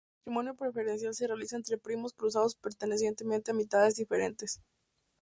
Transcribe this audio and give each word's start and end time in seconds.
El 0.25 0.31
matrimonio 0.33 0.55
preferencial 0.55 1.13
se 1.13 1.27
realiza 1.27 1.57
entre 1.57 1.77
primos 1.77 2.13
cruzados 2.13 2.55
pertenecientes 2.55 3.27
a 3.47 3.53
mitades 3.53 3.97
diferentes. 3.97 4.59